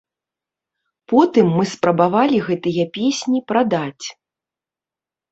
Потым 1.11 1.51
мы 1.57 1.65
спрабавалі 1.73 2.39
гэтыя 2.47 2.85
песні 2.95 3.39
прадаць. 3.53 4.07